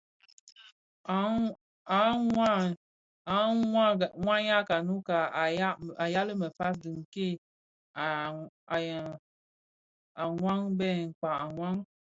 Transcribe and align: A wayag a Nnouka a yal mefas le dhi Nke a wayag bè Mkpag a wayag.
A 1.15 1.17
wayag 4.25 4.69
a 4.73 4.75
Nnouka 4.81 5.17
a 6.01 6.03
yal 6.13 6.29
mefas 6.41 6.75
le 6.83 6.89
dhi 6.93 6.93
Nke 7.01 7.27
a 8.05 8.07
wayag 10.35 10.69
bè 10.77 10.89
Mkpag 11.09 11.37
a 11.43 11.45
wayag. 11.57 11.79